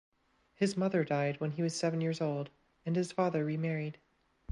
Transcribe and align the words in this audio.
His 0.55 0.75
mother 0.75 1.03
died 1.03 1.39
when 1.39 1.51
he 1.51 1.61
was 1.61 1.75
seven 1.75 2.01
years 2.01 2.21
old 2.21 2.49
and 2.87 2.95
his 2.95 3.11
father 3.11 3.45
remarried. 3.45 3.99